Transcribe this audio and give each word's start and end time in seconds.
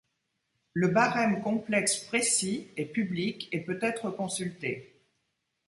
Le 0.73 0.87
barème 0.87 1.43
complexe 1.43 1.95
précis 2.05 2.69
est 2.75 2.85
public 2.85 3.47
et 3.51 3.59
peut 3.59 3.77
être 3.83 4.09
consulté. 4.09 4.95